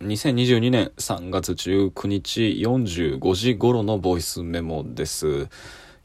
[0.00, 5.50] 2022年3月19日45時頃のボイスメモです。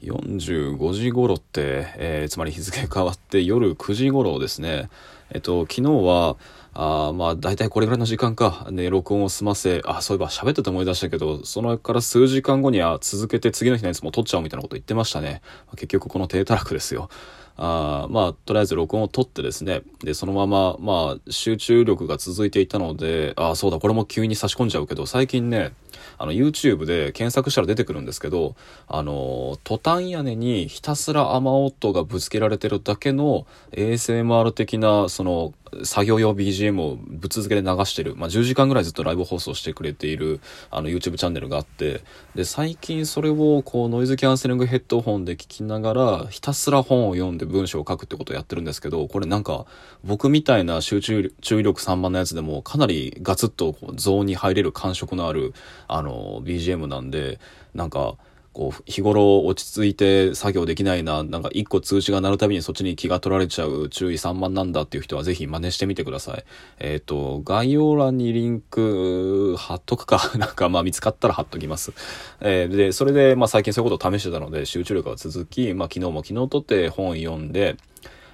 [0.01, 4.89] 45時頃って、えー、つまり日付変わって夜9時頃ですね。
[5.31, 6.35] えっと、昨日は、
[6.73, 15.41] あまあ、大体これぐらいの時間か、ね、録音を済ませ、あ、そういえば喋ってて思い出したけど、そのから数時間後には続けて次の日のやつも撮っちゃうみたいなこと言ってましたね。
[15.71, 17.09] 結局この低たらくですよ。
[17.57, 25.73] あまあ、とりあえず録音を取ってですね、で、そのまま、まあ、集中力が続いていたので、ああそうだ、これも急に差し込んじゃうけど、最近ね、
[26.17, 28.55] あの、YouTube で検索したら出てくるんですけど、
[28.87, 40.39] あの、トタン屋根にひたすら雨音がぶつけられてるだけの ASMR 的な、その、作業用 BGM をぶっ続けで流してる、まあ、10時間ぐらいずっとライブ放送してくれている
[40.71, 42.01] あの YouTube チャンネルがあって
[42.33, 49.65] で最近それをこうノイズキャンセリングヘッドホンで聞きながらひたすら本を読んで文章を書くってことをやってるんですけどこれなんか
[50.03, 55.53] 僕みたいな集中注意力散漫なやつでもかなりガツッとこうゾーンに入れる感触のある
[55.87, 57.39] あの BGM なんで
[57.73, 58.17] なんか
[58.55, 66.45] こう、日頃落ち着いて作業できないな、なんか一個通知が鳴るたびにそっちに気が取られちゃう注意散漫なんだっていう人はぜひ真似してみてください。
[66.79, 71.91] えっ、ー、と、概要欄にリンク貼っとくか、 なんかまあ見つかったら貼っときます。
[72.39, 77.75] えー、で、それでまあ最近そういうことを試してたので集中力が続き、まあ昨日も昨日とって本読んで、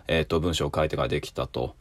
[0.07, 1.73] えっ、ー、と、文章を書いてからできたと。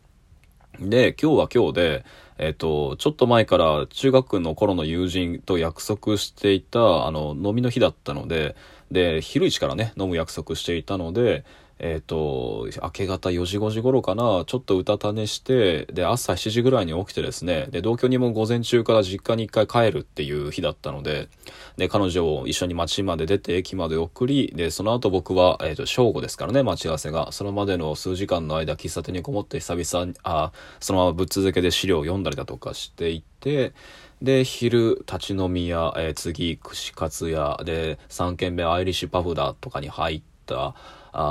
[0.81, 2.05] で、今日は今日で、
[2.39, 8.57] えっ、と、ちょっと前から中学の頃の友人と約束していた、あの、飲みの日だったので、
[8.91, 11.45] で、昼市からね、飲む約束していたので、
[11.83, 21.29] えっ、ー、と、明け方4時5時頃かな、ちょっとうたた寝して、で、朝7時ぐらいに起きてですね、で、同居にも午前中から実家に一回帰るっていう日だったので、
[21.79, 27.33] で、彼女を一緒に街まで出て駅まで送り、で、その後僕は、えっ、ー、と、正午ですからね、待ち合わせが。
[27.33, 33.73] そのまでの数時間の間、喫茶店にこもって久々に、あ、そのままぶっ続けで資料を読んだりだとかしていて、
[34.21, 40.75] で、昼、立ち飲み屋、えー、次、串カツ屋、で、3軒目アイリッシュパフダとかに入った、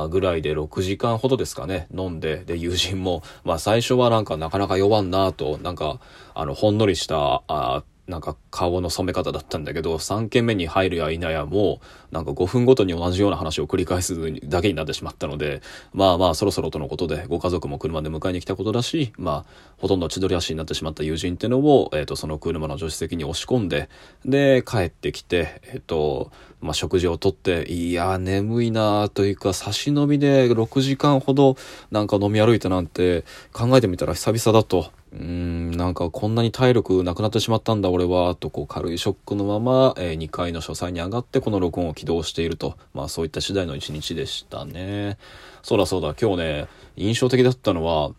[0.10, 6.00] ぐらいで6時間ほどですかね、飲んで、で、友人も、まあ最初はなんかなかなか酔わんなと、なんか、
[6.34, 11.80] あの、ほんのりした、あなんか顔の染め方だったんだけど、3軒目に入るや否やも
[12.12, 14.18] う、なんか5分ごとに同じような話を繰り返す
[14.50, 15.62] だけになってしまったので、
[15.94, 23.90] まあまあそろそろとのことで、ご家族も車で迎えに来たことだし、まあ、ほとんど千鳥足になってしまった友人っていうのを、えっ、ー、と、その車の助手席に押し込んで、
[24.26, 26.32] で、帰ってきて、えっ、ー、と、
[26.62, 31.58] まあ、食事をとって、いや、眠いなというか、差し飲みで6時間ほど
[31.92, 34.92] なんか飲み歩いたなんて考えてみたら久々だと。
[35.12, 42.78] うーん、なんかこんなに体力なくなってしまったんだ俺は、とこう軽いショックのまま、えー、2階の書斎に上がってこの録音を起動していると。
[42.94, 45.18] まあそういった次第の一日でしたね。
[45.64, 48.12] そうだそうだ、今日ね、印象的だったのは、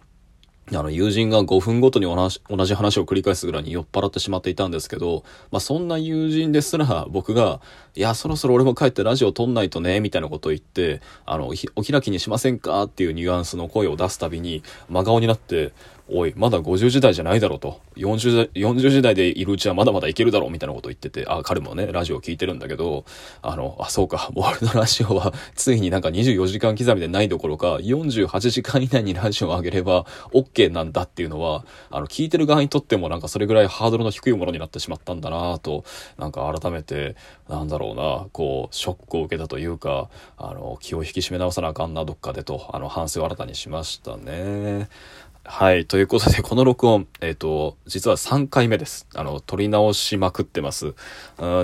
[0.72, 7.60] あの、友人が5分ごとに同じ同じ話を繰り返すぐらいに酔っ払ってしまっていたんですけど、まあ、そんな友人ですら、僕が、
[7.96, 12.84] いや、そろそろ俺も帰ってラジオ撮んないとね、みたいなことを言って、あの、お開きにしませんか？
[12.84, 15.72] っていうニュアンスの声を出すたびに、真顔になって、
[16.12, 17.80] おい、まだ50時代じゃないだろうと。
[17.96, 23.04] 40, 40時代でいるうちはまだまだいけるだろうみたいなこと言ってて、あ、彼もね、ラジオを聞いてるんだけど、
[23.42, 35.84] あの、あ、そうか、俺のラジオは、ついになんか24時間刻みでないどころか、48時間以内にラジオを上げれば、OK なんだっていうのは、あの、聞いてる側にとってもなんかそれぐらいハードルの低いものになってしまったんだなぁと、
[36.18, 37.14] なんか改めて、
[37.48, 44.88] なんだろうな、こう、ショックを受けたというか、あの、気を引き締め直さなあかんな、どっかでと、あの、反省を新たにしましたね。
[45.44, 45.86] はい。
[45.86, 49.06] ということで、 この録音、えっ、ー、と、実は3回目です。
[49.14, 50.94] あの、撮り直しまくってます。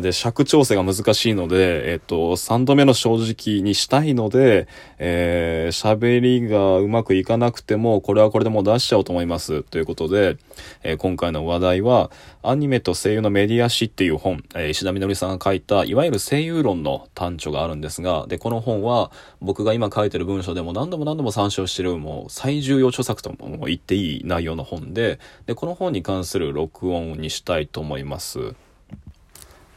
[0.00, 4.66] で、尺調整が難しいので、えっ、ー、と、3度目の正直にしたいので、
[4.98, 9.62] えー、喋りがうまくいかなくても、これはこれでもう出しちゃおうと思います。
[9.62, 10.38] ということで、
[10.82, 12.10] えー、今回の話題は、
[12.42, 28.54] アニメと声優のメディア史っていう本、えー、石田みのりさんが書いた、いわゆる声優論の単著があるんですが、で、この本は、僕が今書いてる文章でも何度も何度も参照してる、もう最重要著作と思いますも言っていい内容の本で、で、この本に関する録音にしたいと思います。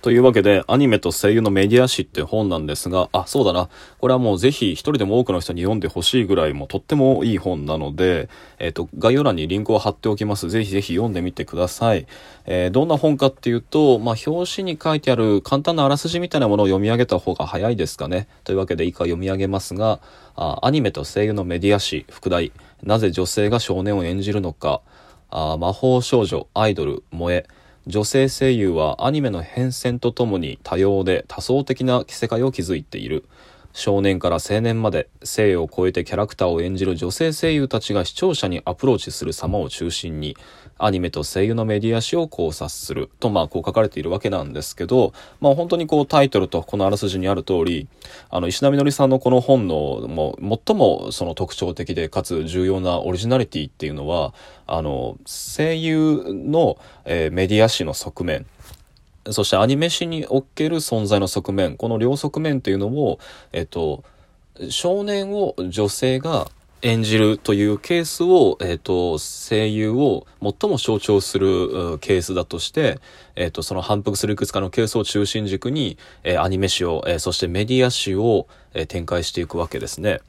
[0.01, 3.67] というわけで、アニメと声優のメディア誌って本なんですが、あ、そうだな。
[3.99, 8.29] これはもうぜひ一人でも多くの人に読んでほしいぐらいもとってもいい本なので、
[8.59, 10.49] えっ、ー、と、概要欄にリンクを貼っておきます。
[10.49, 12.07] ぜひぜひ読んでみてください。
[12.45, 18.29] えー、どんな本かっていうと、まあ、表紙に書いてある簡単なあらすじみたいなものを読み上げた方が早いですかね。
[18.45, 19.99] というわけで以下読み上げますが、
[20.37, 22.53] あアニメと声優のメディア誌、副題、
[22.83, 24.79] なぜ女性が少年を演じるのか、
[25.29, 27.45] あ魔法少女、アイドル、萌え、
[27.87, 33.25] 女性声優はアニメの変遷とともに多様で多層的な世界を築いている。
[33.73, 40.35] 少年から青年まで性を超えてキャラクターを演じる女性声優たちが視聴者にアプローチする様を中心に
[40.79, 47.87] アニメと声優のメディア史を考察するとまあこう書かれているわけなんですけどまあ本当にこうタイトルとこのあらすじにある通り
[48.29, 54.33] あの石波のりさんのこの本のもう最もその特徴的でかつ重要なオリジナリティっていうのは
[54.65, 58.45] あの声優の、えー、メディア史の側面
[59.31, 63.19] そしてアニメ史における存在の側面この両側面っていうのを
[63.51, 64.03] えっと
[64.69, 66.49] 少年を女性が
[66.81, 72.99] 演じるというケースを、えっ、と、声優を最も象徴するケースだとして、
[73.35, 80.21] えっ、と、その反復するいくつかのケースを中心軸に、えー、アニメ史を、えそしてメディア史を、え展開していくわけですね。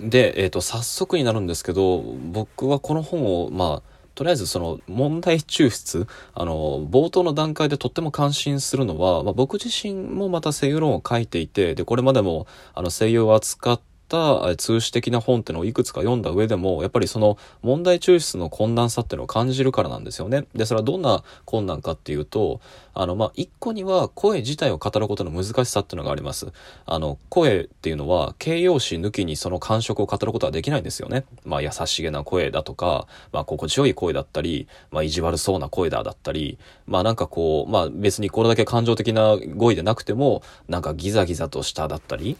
[0.00, 20.46] で、えっ、と、早速になるんですけど、僕はこの本を、まあ、とりあえずその問題抽出、あの、冒頭の段階でとっても感心するのは、まあ、僕自身もまた声優論を書いていて、で、これまでもあの声優を扱っった通史的な本ってのをいくつか読んだ上でも、やっぱりその問題抽出の困難さっていうのを感じるからなんですよね。
[20.54, 22.60] で、それはどんな困難かっていうと、
[22.94, 26.48] あの、まあ、一個には声自体を語ることの難しさっていうのがあります。
[26.86, 31.24] あの、声っていうのは形容詞抜きにその感触を語ることはできないんですよね。
[31.44, 42.36] まあ、優しげな声だとか、まあ、心地よい声だったり、まあ、意地悪そうな声だだったり、まあ、なんかこう、まあ、別にこれだけ感情的な語彙でなくても、なんかギザギザとしただったり、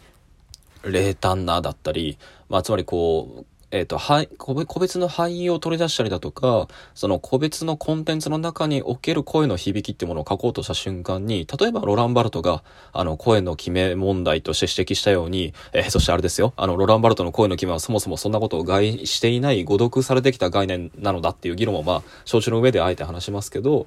[0.83, 2.17] 冷淡なだったり、
[2.49, 23.85] まあ、つまりこう、えっ、ー、と、はい、個別の俳優を取り出したりだとか、その個別のコンテンツの中における声の響きっていうものを書こうとした瞬間に、例えばロランバルトが、あの、声の決め問題として指摘したように、えー、そしてあれですよ、あの、ロランバルトの声の決めはそもそもそんなことを外していない誤読されてきた概念なのだっていう議論もまあ、承知の上であえて話しますけど、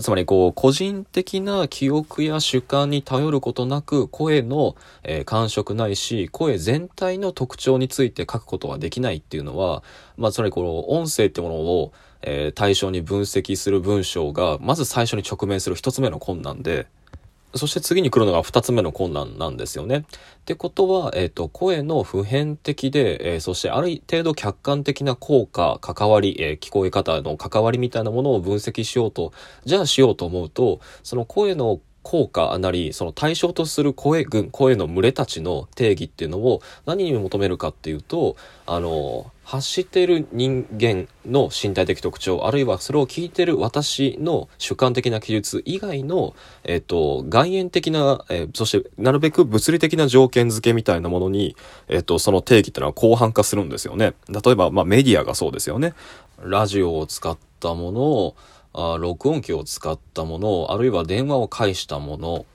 [0.00, 9.82] つまりこう、個人的な記憶や主観に頼ることなく、声の、えー、感触ないし、声全体の特徴について書くことはできないっていうのは、
[10.16, 11.92] まあ、つまりこの音声ってものを、
[12.22, 16.86] えー、対象に分析する文章が、まず最初に直面する一つ目の困難で、
[17.58, 19.98] そして次に来るのが二つ目の困難なんですよね。
[19.98, 20.04] っ
[20.46, 29.32] てことは、えっ、ー、と、声の普遍的で、えー、そしてある程度客観的な効果、関わり、えー、聞こえ方の関わりみたいなものを分析しようと、
[29.64, 38.36] じゃあしようと思うと、その声の効果なり、その対象とする声群、声の群れたちの定義っていうのを何に求めるかっていうと、
[38.66, 46.34] あの、発してる人間の身体的特徴、あるいはそれを聞いてる私の主観的な記述以外の、
[46.64, 51.56] えっと、外縁的な、えー、そしてなるべく物理的な条件付けみたいなものに、
[51.88, 54.12] えっと、その定義っていうのは広範化するんですよね。
[54.28, 55.94] 例えば、まあメディアがそうですよね。
[56.42, 58.36] ラジオを使ったものを、
[58.72, 62.46] あ録音機を使ったもの、あるいは電話を介したもの、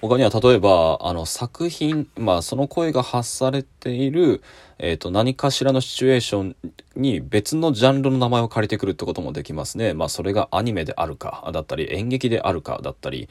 [0.00, 4.42] 他には例えば、あの作品、まあその声が発されている、
[4.78, 6.56] えっ、ー、と何かしらのシチュエーション
[6.94, 9.94] に別のジャンルの名前を借りてくるってこともできますね。
[9.94, 13.30] まあそれがアニメであるか、だったり演劇であるか、だったり、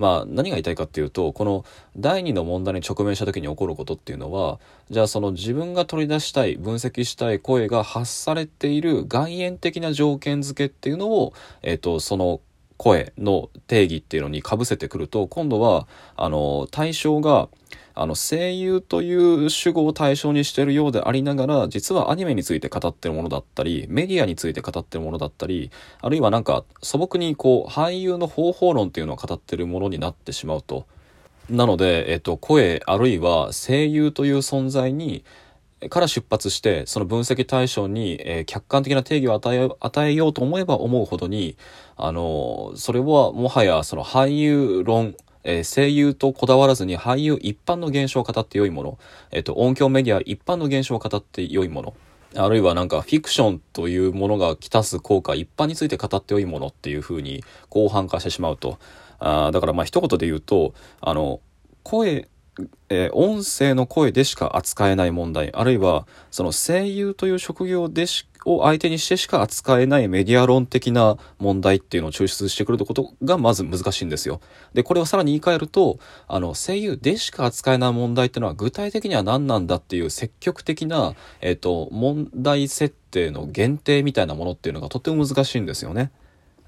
[0.00, 4.58] まあ何が言いたいかっていうとこの第2の問題に直面した時に起こることっていうのは
[4.88, 12.40] じゃあその自分が取り出したい分析したい声が発されている外縁的な条件付けっていうのを、えっ、とその
[12.78, 15.86] 声の定義っていうのにかぶせてくると今度は
[16.16, 17.50] あの対象が
[17.94, 25.70] あの声優という主語を対象にしているようでありながら実はアニメについて語ってるものだったりメディアについて語ってるものだったり
[26.00, 30.86] あるいはなんか素朴にこう俳優の方法論っていうのを語ってるものになってしまうと。
[31.48, 35.24] なので、えっと、声あるいは声優という存在に
[35.88, 41.56] から出発してその分析対象に、えー、客観的な定義を与え与えようと思えば思うほどに
[41.96, 48.98] あのそれはもはやその俳優論えー、声優とこだわらずに俳優一般の現象を語って良いもの、
[49.30, 51.94] えっ、ー、と、音響メディア一般の現象を語って良いもの、
[52.36, 57.42] あるいはなんかフィクションというものが来たす効果一般について語って良いものっていうふうに
[57.72, 58.78] 広範化してしまうと。
[59.18, 61.40] あだからまあ一言で言うと、あの、
[61.82, 62.28] 声、
[62.88, 74.40] えー、音声の声でしか扱えない問題、あるいはその声優という職業でしを相手にしてしか扱えないメディア論的な問題っていうのを抽出してくることがまず難しいんですよ。
[74.72, 86.10] で、これをさらに言い換えると、あの、声優でしか扱えない問題っていうのは具体的には何なんだっていう積極的な、え、ー、と、問題設定の限定みたいなものっていうのがとっても難しいんですよね。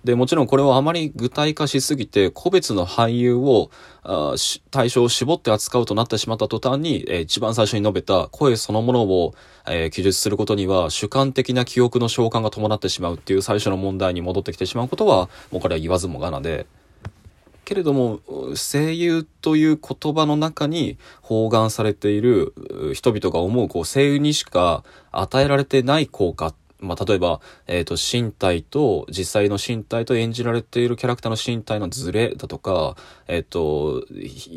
[0.04, 3.70] で、もちろんこれはあまり具体化しすぎて、個別の俳優を、
[4.02, 4.34] あ
[4.72, 9.34] 対象を絞って扱うとなってしまった途端に、えー、一番最初に述べた声そのものを、
[9.68, 16.66] えー、記述することには主観的な記憶の召喚が伴ってしまうっていう最初の問題に戻ってきてしまうことは、もうこれは言わずもがなで、
[17.64, 18.20] けれども
[18.54, 22.52] 声優という言葉の中に包含されている
[22.94, 32.96] 人々が思うこう声優にしか与えられてない効果っまあ、例えば、えっ、ー、と、身体と、実際の身体と演じられているキャラクターの身体のズレだとか、
[33.28, 34.04] えっ、ー、と、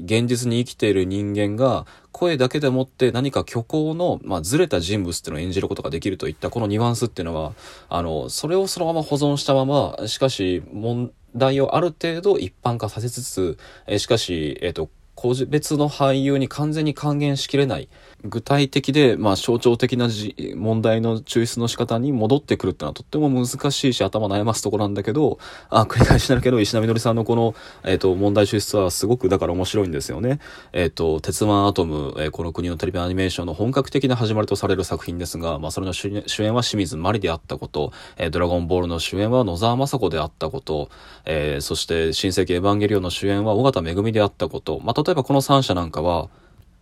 [0.03, 7.53] 現実に生きている人間が、声だけでもって何か虚構の、まあ、ずれた人物っていうのを演じることができるといったこのニュアンスっていうのは、
[7.89, 17.89] あの、それをそのまま保存したまま、しかし、問題をある程度一般化させつつ、えしかし、えっ、と、個別の俳優に完全に還元しきれない。
[18.23, 20.09] 具体的で、まあ、象徴的な
[20.55, 25.37] 問題の抽出の仕方に戻ってくるってのはとっても難しいし、頭悩ますところなんだけど、
[25.69, 30.39] あ、繰り返しになるけど、石波のりさんのこの、えっ、ー、と、問題抽出はすごくだから面白いんですよね。
[30.73, 40.89] えっ、ー、と、鉄腕アトム、えー、この国のテレビアニメーションの本格的な始まりとされる作品ですが、まあ、それの主演は清水麻里であったこと、えドラゴンボールの主演は野沢雅子であったこと、
[41.25, 46.29] えそして、新世紀エヴァンゲリオンの主演は尾形めぐみであったこと、まあ、例えばこの3社なんかは、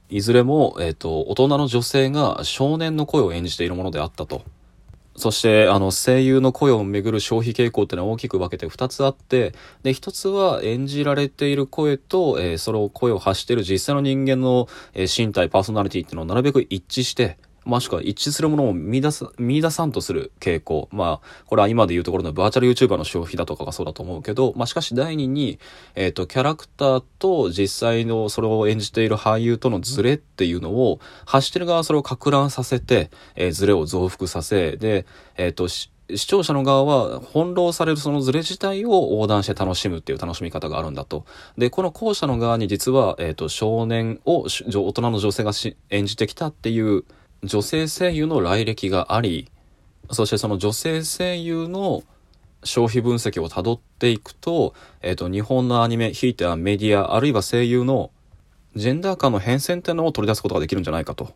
[0.10, 4.44] いずれも、えっ、ー、と、大人の女性が少年の声を演じているものであったと。
[5.16, 9.54] そして、あの、声優の声をめぐる消費傾向っていうのは大きく分けて2つあって、
[9.84, 20.90] で、1つは演じられている声と、えー、その声を発している実際の人間の、えー、身体、パーソナリティっていうのをなるべく一致して、もしくは一致するものを見出す、見出さんとする傾向。
[20.92, 25.60] まあ、これは今で言うところのバーチャル YouTuber の消費だとかがそうだと思うけど、まあしかし第二に、
[25.96, 35.06] えっ、ー、と、キャラクターと実際のそれを演じている俳優とのズレっていうのを、発してる側はそれを拡乱させて、えー、ズレを増幅させ、で、
[35.38, 35.68] えっ、ー、と、
[36.16, 41.26] 視聴者の側は翻弄されるそのズレ自体を横断して楽しむっていう楽しみ方があるんだと。
[41.58, 45.52] で、この後者の側に実は、えっ、と、少年を大人の女性が
[45.90, 47.06] 演じてきたっていう
[47.44, 49.52] 女性声優の来歴があり、
[50.12, 52.04] そしてその女性声優の
[52.64, 58.12] 消費分析をたどっていくと、えっ、ー、と、日本のアニメ、ひいてはメディア、あるいは声優の
[58.76, 61.30] ジェンダー間の変遷っていうのを取り出すことができるんじゃないかと。